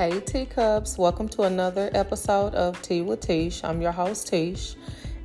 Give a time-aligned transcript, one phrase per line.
[0.00, 3.62] Hey teacups, welcome to another episode of Tea with Tish.
[3.62, 4.74] I'm your host Tish,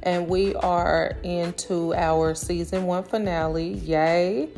[0.04, 3.70] and we are into our season one finale.
[3.70, 4.50] Yay!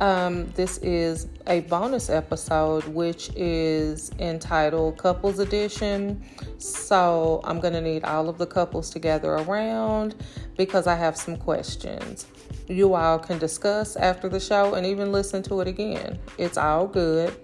[0.00, 6.24] Um, this is a bonus episode which is entitled Couples Edition.
[6.58, 10.16] So I'm gonna need all of the couples to gather around
[10.56, 12.26] because I have some questions.
[12.66, 16.18] You all can discuss after the show and even listen to it again.
[16.38, 17.36] It's all good.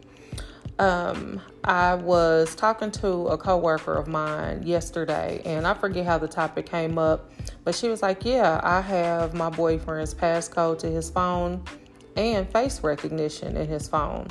[0.81, 6.27] Um, I was talking to a coworker of mine yesterday, and I forget how the
[6.27, 7.31] topic came up,
[7.65, 11.63] but she was like, "Yeah, I have my boyfriend's passcode to his phone
[12.17, 14.29] and face recognition in his phone."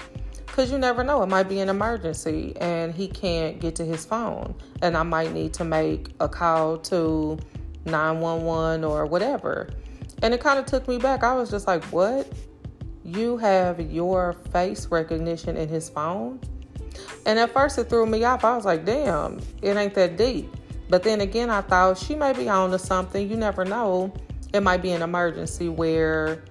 [0.47, 4.03] Because you never know, it might be an emergency and he can't get to his
[4.03, 7.37] phone, and I might need to make a call to
[7.85, 9.69] 911 or whatever.
[10.23, 11.23] And it kind of took me back.
[11.23, 12.27] I was just like, What?
[13.15, 16.39] You have your face recognition in his phone?
[17.25, 18.43] And at first it threw me off.
[18.43, 20.53] I was like, damn, it ain't that deep.
[20.89, 23.29] But then again, I thought she may be on to something.
[23.29, 24.13] You never know.
[24.53, 26.43] It might be an emergency where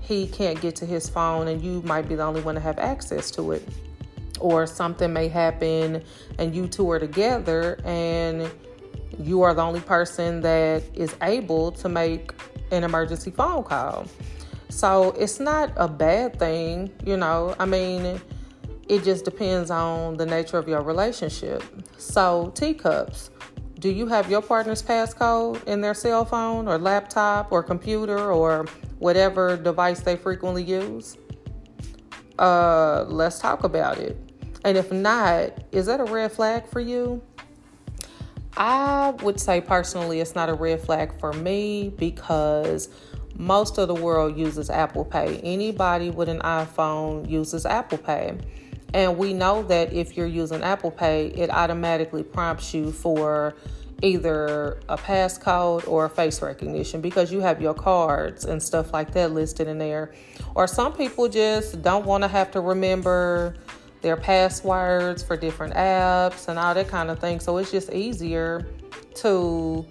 [0.00, 2.78] he can't get to his phone and you might be the only one to have
[2.78, 3.66] access to it.
[4.40, 6.02] Or something may happen
[6.38, 8.50] and you two are together and
[9.18, 12.32] you are the only person that is able to make
[12.70, 14.06] an emergency phone call.
[14.76, 17.56] So it's not a bad thing, you know.
[17.58, 18.20] I mean,
[18.90, 21.62] it just depends on the nature of your relationship.
[21.96, 23.30] So, teacups,
[23.78, 28.66] do you have your partner's passcode in their cell phone or laptop or computer or
[28.98, 31.16] whatever device they frequently use?
[32.38, 34.18] Uh, let's talk about it.
[34.66, 37.22] And if not, is that a red flag for you?
[38.58, 42.90] I would say personally, it's not a red flag for me because
[43.38, 45.38] most of the world uses Apple Pay.
[45.42, 48.38] Anybody with an iPhone uses Apple Pay.
[48.94, 53.54] And we know that if you're using Apple Pay, it automatically prompts you for
[54.02, 59.12] either a passcode or a face recognition because you have your cards and stuff like
[59.12, 60.12] that listed in there.
[60.54, 63.56] Or some people just don't want to have to remember
[64.02, 67.40] their passwords for different apps and all that kind of thing.
[67.40, 68.66] So it's just easier
[69.16, 69.86] to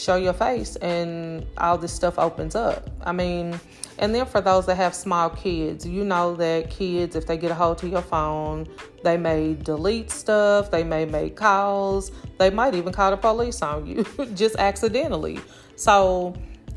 [0.00, 2.88] show your face and all this stuff opens up.
[3.02, 3.60] I mean,
[3.98, 7.50] and then for those that have small kids, you know that kids, if they get
[7.50, 8.66] a hold to your phone,
[9.04, 13.86] they may delete stuff, they may make calls, they might even call the police on
[13.86, 15.38] you just accidentally.
[15.76, 16.34] So,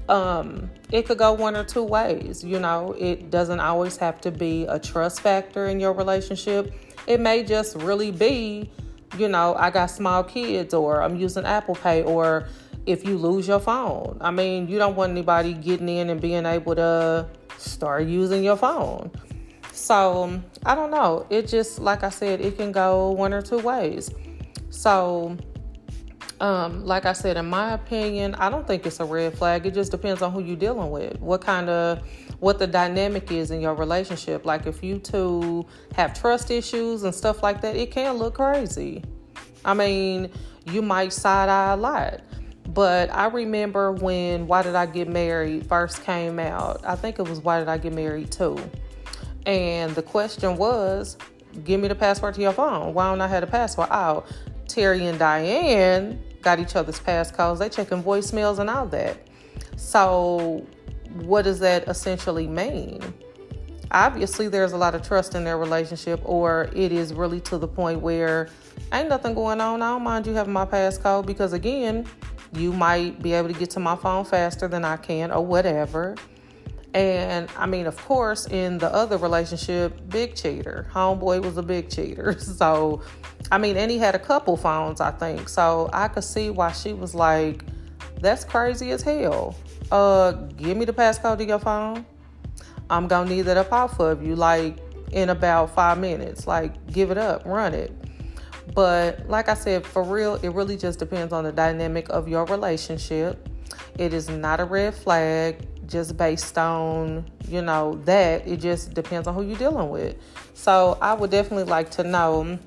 [0.09, 2.43] um, it could go one or two ways.
[2.43, 6.73] You know, it doesn't always have to be a trust factor in your relationship.
[7.07, 8.69] It may just really be,
[9.17, 12.47] you know, I got small kids, or I'm using Apple Pay, or
[12.85, 14.17] if you lose your phone.
[14.21, 17.27] I mean, you don't want anybody getting in and being able to
[17.57, 19.11] start using your phone.
[19.71, 21.25] So, I don't know.
[21.29, 24.11] It just, like I said, it can go one or two ways.
[24.69, 25.37] So,
[26.39, 29.65] um, like I said, in my opinion, I don't think it's a red flag.
[29.65, 32.03] It just depends on who you're dealing with, what kind of,
[32.39, 34.45] what the dynamic is in your relationship.
[34.45, 35.65] Like if you two
[35.95, 39.03] have trust issues and stuff like that, it can look crazy.
[39.63, 40.29] I mean,
[40.65, 42.21] you might side eye a lot.
[42.73, 46.83] But I remember when Why Did I Get Married first came out.
[46.85, 48.57] I think it was Why Did I Get Married too.
[49.45, 51.17] And the question was,
[51.63, 52.93] give me the password to your phone.
[52.93, 53.89] Why don't I have a password?
[53.91, 54.23] Oh,
[54.67, 57.59] Terry and Diane got each other's passcodes.
[57.59, 59.17] They checking voicemails and all that.
[59.75, 60.65] So
[61.21, 63.01] what does that essentially mean?
[63.91, 67.67] Obviously, there's a lot of trust in their relationship, or it is really to the
[67.67, 68.49] point where
[68.91, 69.83] ain't nothing going on.
[69.83, 72.07] I don't mind you having my passcode because, again,
[72.55, 76.15] you might be able to get to my phone faster than I can, or whatever.
[76.93, 80.87] And I mean, of course, in the other relationship, big cheater.
[80.93, 82.37] Homeboy was a big cheater.
[82.39, 83.01] So,
[83.51, 85.49] I mean, and he had a couple phones, I think.
[85.49, 87.65] So I could see why she was like,
[88.19, 89.55] that's crazy as hell.
[89.91, 92.05] Uh, give me the passcode to your phone.
[92.89, 94.77] I'm gonna need that up off of you like
[95.11, 96.47] in about five minutes.
[96.47, 97.91] Like, give it up, run it.
[98.73, 102.45] But like I said, for real, it really just depends on the dynamic of your
[102.45, 103.49] relationship.
[103.97, 108.47] It is not a red flag just based on, you know, that.
[108.47, 110.15] It just depends on who you're dealing with.
[110.53, 112.57] So I would definitely like to know,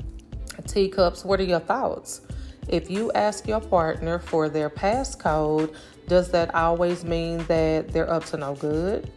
[0.66, 2.20] teacups, what are your thoughts?
[2.68, 5.74] If you ask your partner for their passcode,
[6.08, 9.10] does that always mean that they're up to no good?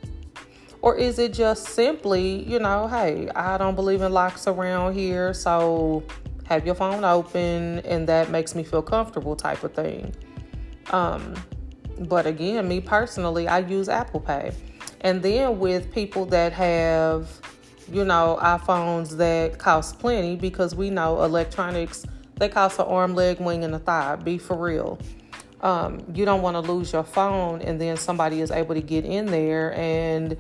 [0.81, 5.33] Or is it just simply, you know, hey, I don't believe in locks around here,
[5.33, 6.03] so
[6.49, 10.13] have your phone open and that makes me feel comfortable type of thing.
[10.91, 11.35] Um,
[11.99, 14.51] but again, me personally, I use Apple Pay.
[15.01, 17.29] And then with people that have
[17.91, 22.05] you know, iPhones that cost plenty because we know electronics
[22.39, 24.15] they cost an arm, leg, wing, and a thigh.
[24.15, 24.97] Be for real.
[25.61, 29.03] Um, you don't want to lose your phone and then somebody is able to get
[29.03, 30.37] in there and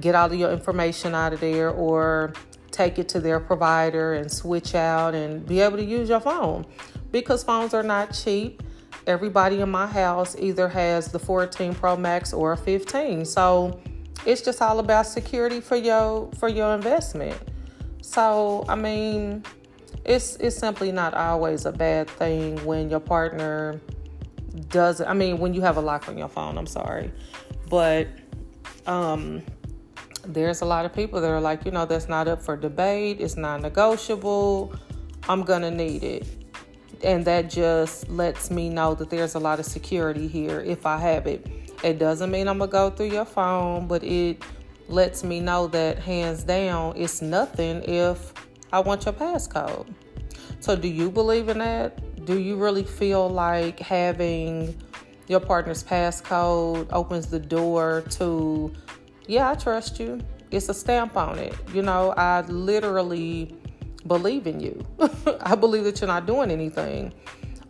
[0.00, 2.32] get all of your information out of there or
[2.72, 6.66] take it to their provider and switch out and be able to use your phone
[7.10, 8.62] because phones are not cheap.
[9.06, 13.24] Everybody in my house either has the 14 Pro Max or a 15.
[13.24, 13.80] So
[14.24, 17.36] it's just all about security for your for your investment.
[18.00, 19.44] So, I mean,
[20.04, 23.80] it's it's simply not always a bad thing when your partner
[24.68, 27.10] doesn't I mean, when you have a lock on your phone, I'm sorry.
[27.68, 28.08] But
[28.86, 29.42] um
[30.24, 33.20] there's a lot of people that are like, you know, that's not up for debate,
[33.20, 34.74] it's not negotiable.
[35.28, 36.26] I'm to need it.
[37.04, 40.98] And that just lets me know that there's a lot of security here if I
[40.98, 41.46] have it.
[41.82, 44.42] It doesn't mean I'm to go through your phone, but it
[44.88, 48.32] lets me know that hands down, it's nothing if
[48.72, 49.92] I want your passcode.
[50.60, 52.24] So, do you believe in that?
[52.24, 54.80] Do you really feel like having
[55.26, 58.72] your partner's passcode opens the door to,
[59.26, 60.20] yeah, I trust you?
[60.50, 61.54] It's a stamp on it.
[61.72, 63.56] You know, I literally
[64.06, 64.84] believe in you.
[65.40, 67.12] I believe that you're not doing anything.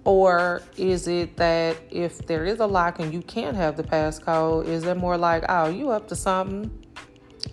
[0.04, 4.66] Or is it that if there is a lock and you can't have the passcode,
[4.66, 6.70] is it more like, oh, you up to something?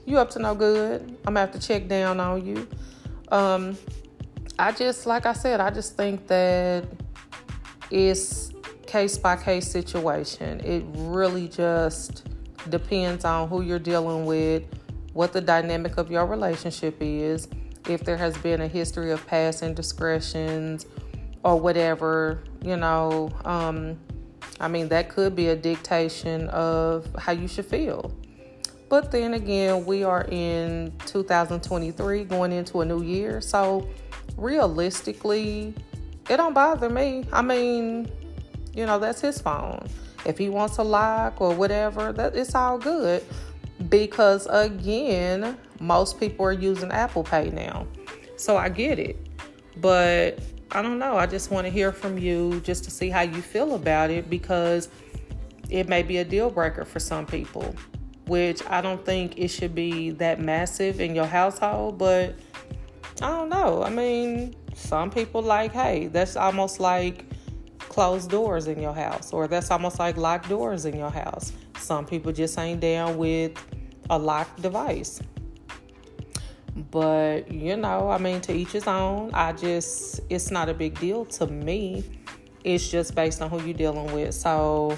[0.06, 1.02] You up to no good?
[1.02, 2.68] I'm gonna have to check down on you.
[3.32, 3.78] Um,
[4.58, 6.88] I just, like I said, I just think that
[7.92, 8.52] it's
[8.88, 10.60] case by case situation.
[10.62, 12.29] It really just
[12.68, 14.64] depends on who you're dealing with,
[15.14, 17.48] what the dynamic of your relationship is,
[17.88, 20.86] if there has been a history of past indiscretions
[21.44, 23.32] or whatever, you know.
[23.46, 24.00] Um,
[24.60, 28.14] I mean, that could be a dictation of how you should feel.
[28.90, 33.40] But then again, we are in 2023 going into a new year.
[33.40, 33.88] So
[34.36, 35.74] realistically,
[36.30, 37.24] it don't bother me.
[37.32, 38.12] I mean,
[38.74, 39.88] you know, that's his phone.
[40.26, 43.24] If he wants a lock or whatever, that it's all good.
[43.88, 47.88] Because again, most people are using Apple Pay now.
[48.36, 49.18] So I get it.
[49.78, 50.40] But
[50.72, 51.18] I don't know.
[51.18, 54.30] I just want to hear from you just to see how you feel about it
[54.30, 54.90] because
[55.70, 57.76] it may be a deal breaker for some people,
[58.26, 62.36] which I don't think it should be that massive in your household, but
[63.22, 63.84] I don't know.
[63.84, 67.26] I mean, some people like, hey, that's almost like
[68.00, 71.52] closed doors in your house, or that's almost like locked doors in your house.
[71.80, 73.62] Some people just ain't down with
[74.10, 75.20] a locked device.
[76.92, 79.32] But, you know, I mean, to each his own.
[79.34, 82.06] I just, it's not a big deal to me.
[82.64, 84.34] It's just based on who you're dealing with.
[84.34, 84.98] So,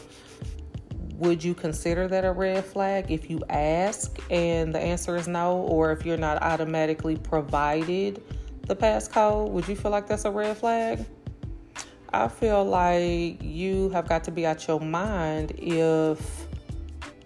[1.15, 5.57] would you consider that a red flag if you ask and the answer is no,
[5.57, 8.21] or if you're not automatically provided
[8.67, 9.49] the passcode?
[9.49, 11.03] Would you feel like that's a red flag?
[12.13, 16.45] I feel like you have got to be out your mind if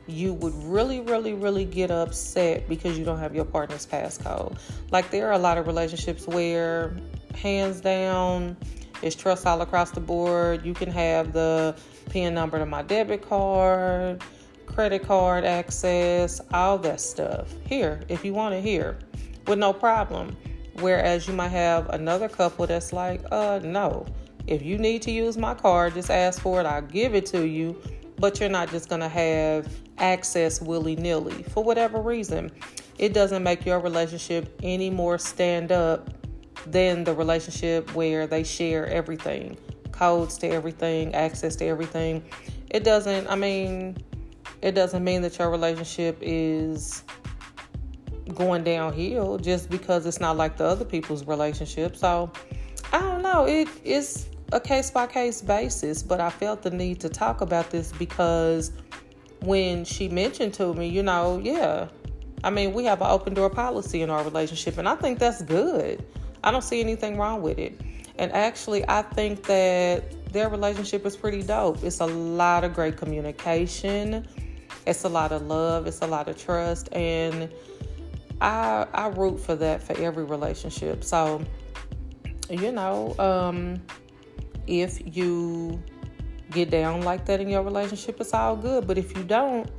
[0.07, 4.57] you would really, really, really get upset because you don't have your partner's passcode.
[4.91, 6.95] Like, there are a lot of relationships where,
[7.33, 8.55] hands down,
[9.01, 10.63] it's trust all across the board.
[10.63, 11.75] You can have the
[12.11, 14.21] PIN number to my debit card,
[14.67, 18.97] credit card access, all that stuff here if you want it here
[19.47, 20.38] with no problem.
[20.79, 24.05] Whereas you might have another couple that's like, uh, no.
[24.47, 26.65] If you need to use my card, just ask for it.
[26.65, 27.81] I'll give it to you.
[28.17, 32.51] But you're not just going to have access willy nilly for whatever reason.
[32.97, 36.09] It doesn't make your relationship any more stand up
[36.65, 39.57] than the relationship where they share everything
[39.95, 42.23] codes to everything, access to everything.
[42.69, 43.97] It doesn't, I mean,
[44.61, 47.03] it doesn't mean that your relationship is
[48.33, 51.95] going downhill just because it's not like the other people's relationship.
[51.95, 52.31] So,
[52.91, 53.45] I don't know.
[53.45, 57.71] It is a case by case basis, but I felt the need to talk about
[57.71, 58.71] this because
[59.41, 61.89] when she mentioned to me, you know, yeah,
[62.41, 65.41] I mean, we have an open door policy in our relationship, and I think that's
[65.41, 66.05] good.
[66.41, 67.81] I don't see anything wrong with it.
[68.17, 71.83] And actually, I think that their relationship is pretty dope.
[71.83, 74.25] It's a lot of great communication,
[74.88, 77.50] it's a lot of love, it's a lot of trust, and
[78.39, 81.03] I I root for that for every relationship.
[81.03, 81.43] So,
[82.50, 83.81] you know, um,
[84.67, 85.81] if you
[86.51, 88.88] get down like that in your relationship, it's all good.
[88.88, 89.69] But if you don't,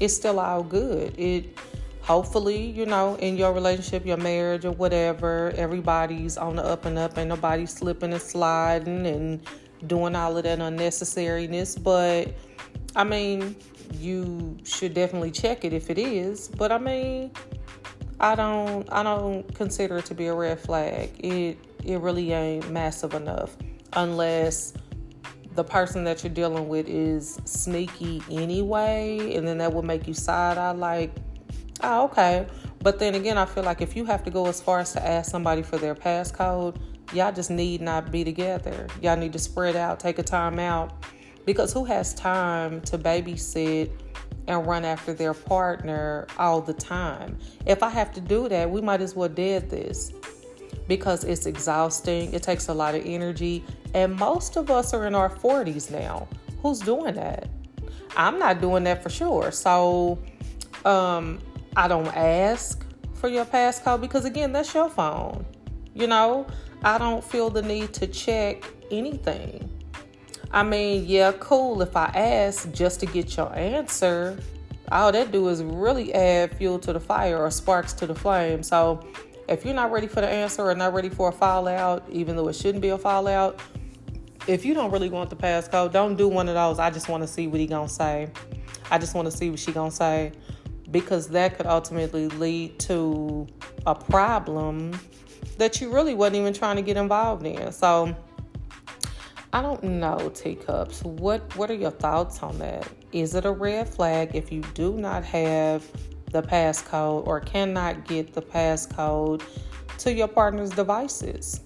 [0.00, 1.18] it's still all good.
[1.18, 1.58] It
[2.00, 6.98] hopefully, you know, in your relationship, your marriage or whatever, everybody's on the up and
[6.98, 9.40] up, and nobody's slipping and sliding and
[9.86, 11.82] doing all of that unnecessariness.
[11.82, 12.34] But
[12.96, 13.56] I mean,
[13.98, 16.48] you should definitely check it if it is.
[16.48, 17.30] But I mean,
[18.20, 21.10] I don't I don't consider it to be a red flag.
[21.18, 23.56] It it really ain't massive enough
[23.96, 24.74] unless
[25.54, 30.14] the person that you're dealing with is sneaky anyway, and then that would make you
[30.14, 31.12] side eye like,
[31.82, 32.46] oh, okay.
[32.80, 35.06] But then again, I feel like if you have to go as far as to
[35.06, 36.76] ask somebody for their passcode,
[37.12, 38.88] y'all just need not be together.
[39.00, 40.92] Y'all need to spread out, take a time out.
[41.46, 43.90] Because who has time to babysit
[44.46, 47.38] and run after their partner all the time?
[47.66, 50.12] If I have to do that, we might as well dead this
[50.88, 52.32] because it's exhausting.
[52.32, 53.64] It takes a lot of energy.
[53.94, 56.28] And most of us are in our 40s now.
[56.62, 57.48] Who's doing that?
[58.16, 59.50] I'm not doing that for sure.
[59.50, 60.18] So
[60.84, 61.40] um,
[61.76, 65.44] I don't ask for your passcode because, again, that's your phone.
[65.94, 66.46] You know,
[66.82, 69.70] I don't feel the need to check anything.
[70.50, 74.38] I mean, yeah, cool if I ask just to get your answer.
[74.92, 78.62] All that do is really add fuel to the fire or sparks to the flame.
[78.62, 79.04] So
[79.48, 82.48] if you're not ready for the answer or not ready for a fallout, even though
[82.48, 83.60] it shouldn't be a fallout,
[84.46, 86.78] if you don't really want the passcode, don't do one of those.
[86.78, 88.30] I just want to see what he gonna say.
[88.90, 90.32] I just want to see what she gonna say,
[90.90, 93.46] because that could ultimately lead to
[93.86, 94.98] a problem
[95.58, 97.72] that you really wasn't even trying to get involved in.
[97.72, 98.14] So
[99.52, 101.02] I don't know, teacups.
[101.04, 102.88] What what are your thoughts on that?
[103.12, 105.88] Is it a red flag if you do not have
[106.34, 109.42] the passcode or cannot get the passcode
[109.98, 111.62] to your partner's devices?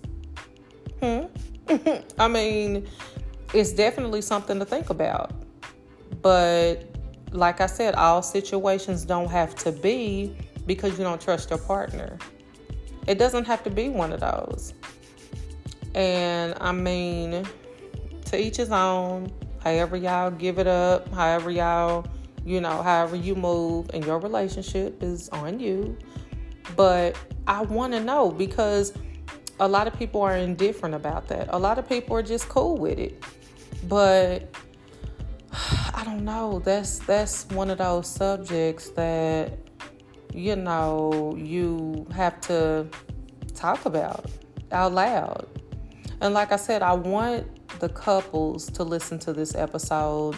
[1.02, 1.24] Hmm?
[2.18, 2.86] I mean,
[3.52, 5.32] it's definitely something to think about.
[6.22, 6.84] But
[7.32, 12.18] like I said, all situations don't have to be because you don't trust your partner.
[13.06, 14.74] It doesn't have to be one of those.
[15.94, 17.46] And I mean,
[18.26, 19.32] to each his own,
[19.64, 22.06] however y'all give it up, however y'all
[22.44, 25.96] you know, however you move in your relationship is on you.
[26.76, 28.92] But I want to know because
[29.60, 31.48] a lot of people are indifferent about that.
[31.50, 33.22] A lot of people are just cool with it.
[33.88, 34.54] But
[35.94, 36.60] I don't know.
[36.60, 39.58] That's that's one of those subjects that
[40.34, 42.86] you know you have to
[43.54, 44.26] talk about
[44.70, 45.46] out loud.
[46.20, 47.46] And like I said, I want
[47.80, 50.36] the couples to listen to this episode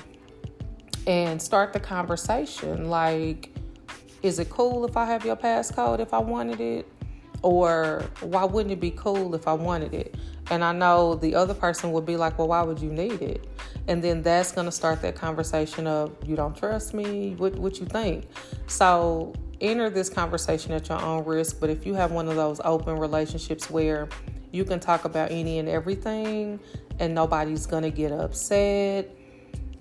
[1.06, 2.88] and start the conversation.
[2.88, 3.54] Like,
[4.22, 6.86] is it cool if I have your passcode if I wanted it?
[7.42, 10.14] Or why wouldn't it be cool if I wanted it?
[10.50, 13.48] And I know the other person would be like, well, why would you need it?
[13.88, 17.34] And then that's going to start that conversation of, you don't trust me?
[17.38, 18.26] What, what you think?
[18.66, 21.60] So enter this conversation at your own risk.
[21.60, 24.08] But if you have one of those open relationships where
[24.52, 26.60] you can talk about any and everything
[26.98, 29.16] and nobody's going to get upset,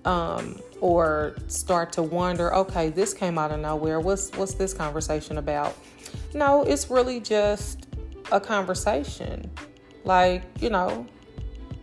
[0.06, 4.00] um, or start to wonder, okay, this came out of nowhere.
[4.00, 5.76] What's what's this conversation about?
[6.34, 7.88] No, it's really just
[8.32, 9.50] a conversation.
[10.04, 11.06] Like, you know,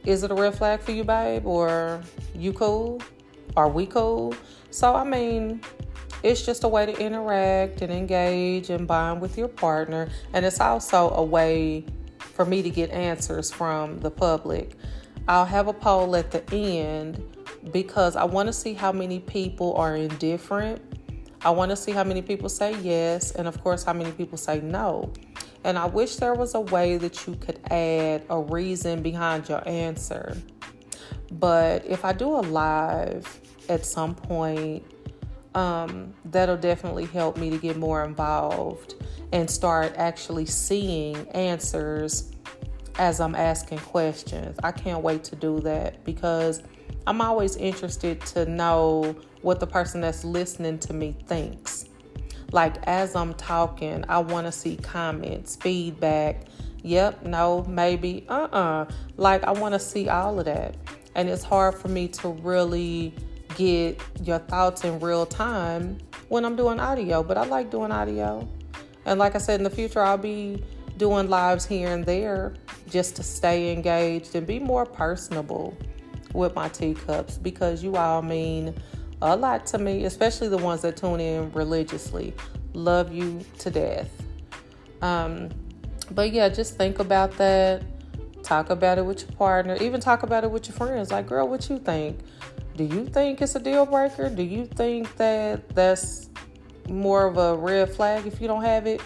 [0.05, 1.47] is it a red flag for you, babe?
[1.47, 2.01] Or
[2.35, 3.03] you cool?
[3.57, 4.35] Are we cool?
[4.71, 5.61] So I mean,
[6.23, 10.09] it's just a way to interact and engage and bond with your partner.
[10.33, 11.85] And it's also a way
[12.19, 14.73] for me to get answers from the public.
[15.29, 17.36] I'll have a poll at the end
[17.73, 20.83] because I want to see how many people are indifferent.
[21.43, 24.39] I want to see how many people say yes, and of course, how many people
[24.39, 25.13] say no.
[25.65, 29.67] And I wish there was a way that you could add a reason behind your
[29.69, 30.37] answer.
[31.33, 34.85] But if I do a live at some point,
[35.55, 38.95] um, that'll definitely help me to get more involved
[39.33, 42.31] and start actually seeing answers
[42.99, 44.57] as I'm asking questions.
[44.63, 46.63] I can't wait to do that because
[47.07, 51.85] I'm always interested to know what the person that's listening to me thinks.
[52.53, 56.47] Like as I'm talking, I want to see comments, feedback.
[56.83, 58.59] Yep, no, maybe, uh uh-uh.
[58.59, 58.87] uh.
[59.17, 60.75] Like I want to see all of that.
[61.15, 63.15] And it's hard for me to really
[63.57, 65.99] get your thoughts in real time
[66.29, 68.49] when I'm doing audio, but I like doing audio.
[69.05, 70.63] And like I said, in the future, I'll be
[70.97, 72.55] doing lives here and there
[72.91, 75.77] just to stay engaged and be more personable
[76.37, 78.75] with my teacups because you all mean
[79.23, 82.35] a lot to me, especially the ones that tune in religiously.
[82.75, 84.11] Love you to death.
[85.03, 85.49] Um,
[86.11, 87.83] but yeah, just think about that.
[88.43, 89.77] Talk about it with your partner.
[89.81, 91.11] Even talk about it with your friends.
[91.11, 92.21] Like, girl, what you think?
[92.77, 94.29] Do you think it's a deal breaker?
[94.29, 96.29] Do you think that that's
[96.89, 99.01] more of a red flag if you don't have it?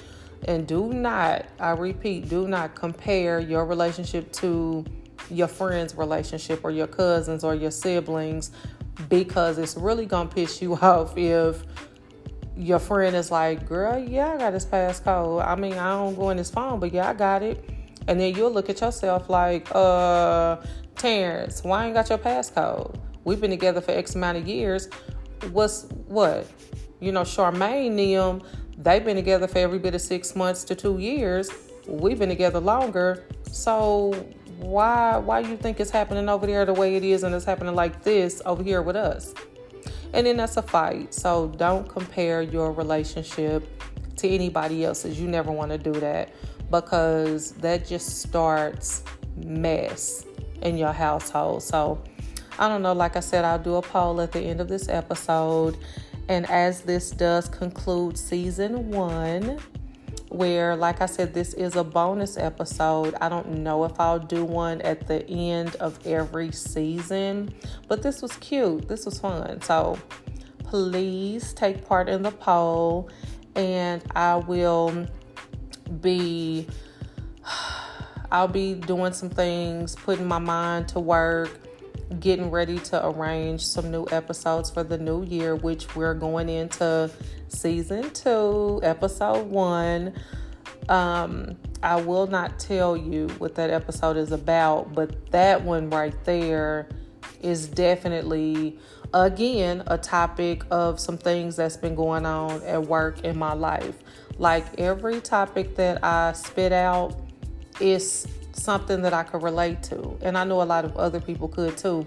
[0.47, 4.85] And do not, I repeat, do not compare your relationship to
[5.31, 8.51] your friend's relationship or your cousins or your siblings
[9.09, 11.65] because it's really to piss you off if
[12.57, 15.47] your friend is like, girl, yeah, I got his passcode.
[15.47, 17.65] I mean, I don't go in his phone, but yeah, I got it.
[18.07, 20.57] And then you'll look at yourself like, uh,
[20.97, 22.95] Terrence, why ain't got your passcode?
[23.25, 24.89] We've been together for X amount of years.
[25.53, 26.47] What's what?
[27.01, 28.43] You know, Charmaine them,
[28.77, 31.51] they've been together for every bit of six months to two years.
[31.87, 33.25] We've been together longer.
[33.51, 34.13] So
[34.63, 37.75] why why you think it's happening over there the way it is and it's happening
[37.75, 39.35] like this over here with us?
[40.13, 41.15] And then that's a fight.
[41.15, 43.67] So don't compare your relationship
[44.17, 45.21] to anybody else's.
[45.21, 46.31] You never want to do that
[46.71, 49.03] because that just starts
[49.37, 50.25] mess
[50.63, 51.63] in your household.
[51.63, 52.03] So
[52.59, 54.89] I don't know, like I said, I'll do a poll at the end of this
[54.89, 55.79] episode.
[56.29, 59.59] And as this does conclude season one,
[60.31, 63.15] where, like I said, this is a bonus episode.
[63.21, 67.53] I don't know if I'll do one at the end of every season,
[67.89, 68.89] but this was cute.
[68.89, 69.61] This was fun.
[69.61, 69.99] So
[70.65, 73.11] please take part in the poll,
[73.57, 75.07] and I will
[76.01, 76.67] be.
[78.33, 81.51] I'll be doing some things, putting my mind to work,
[82.19, 87.11] getting ready to arrange some new episodes for the new year, which we're going into
[87.49, 90.15] season two, episode one.
[90.89, 96.15] Um, I will not tell you what that episode is about, but that one right
[96.25, 96.89] there
[97.41, 98.79] is definitely,
[99.15, 103.97] again, a topic of some things that's been going on at work in my life.
[104.37, 107.15] Like every topic that I spit out
[107.79, 108.27] is
[108.61, 111.77] something that I could relate to, and I know a lot of other people could
[111.77, 112.07] too.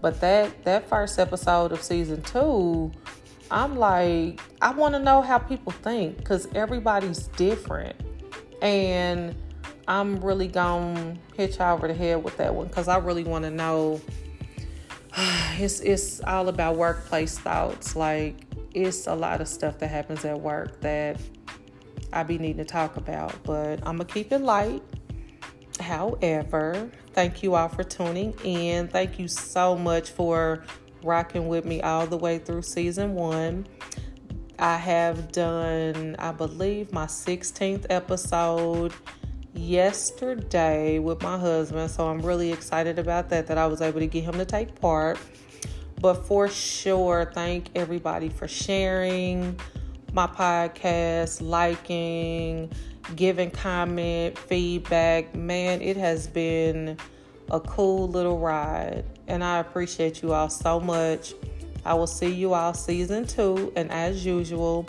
[0.00, 2.92] But that that first episode of season two
[3.50, 7.94] I'm like, I want to know how people think because everybody's different.
[8.62, 9.34] And
[9.86, 13.24] I'm really going to hit you over the head with that one because I really
[13.24, 14.00] want to know.
[15.56, 17.94] It's, it's all about workplace thoughts.
[17.94, 18.34] Like,
[18.72, 21.20] it's a lot of stuff that happens at work that
[22.12, 24.82] I be needing to talk about, but I'm to keep it light.
[25.84, 28.88] However, thank you all for tuning in.
[28.88, 30.64] Thank you so much for
[31.02, 33.66] rocking with me all the way through season one.
[34.58, 38.94] I have done, I believe, my 16th episode
[39.52, 41.90] yesterday with my husband.
[41.90, 44.80] So I'm really excited about that, that I was able to get him to take
[44.80, 45.18] part.
[46.00, 49.60] But for sure, thank everybody for sharing
[50.12, 52.70] my podcast, liking,
[53.16, 55.34] giving comment, feedback.
[55.34, 56.96] Man, it has been
[57.50, 59.04] a cool little ride.
[59.26, 61.34] And I appreciate you all so much.
[61.84, 63.72] I will see you all season two.
[63.76, 64.88] And as usual,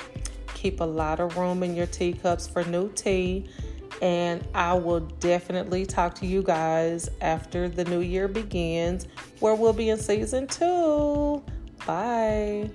[0.53, 3.47] keep a lot of room in your teacups for new tea.
[4.01, 9.07] And I will definitely talk to you guys after the new year begins,
[9.39, 11.43] where we'll be in season two.
[11.85, 12.69] Bye.